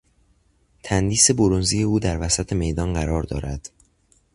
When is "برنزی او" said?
1.31-1.99